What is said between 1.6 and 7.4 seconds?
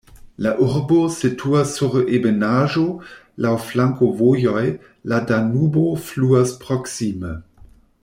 sur ebenaĵo, laŭ flankovojoj, la Danubo fluas proksime.